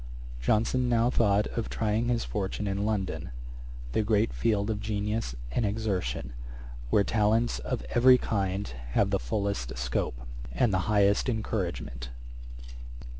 Johnson 0.41 0.89
now 0.89 1.11
thought 1.11 1.45
of 1.55 1.69
trying 1.69 2.07
his 2.07 2.23
fortune 2.23 2.65
in 2.67 2.87
London, 2.87 3.29
the 3.91 4.01
great 4.01 4.33
field 4.33 4.71
of 4.71 4.79
genius 4.81 5.35
and 5.51 5.63
exertion, 5.63 6.33
where 6.89 7.03
talents 7.03 7.59
of 7.59 7.85
every 7.91 8.17
kind 8.17 8.67
have 8.93 9.11
the 9.11 9.19
fullest 9.19 9.77
scope, 9.77 10.19
and 10.55 10.73
the 10.73 10.79
highest 10.89 11.29
encouragement. 11.29 12.09